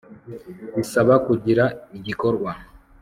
[0.77, 1.63] bisaba kugira
[1.97, 2.51] igikorwa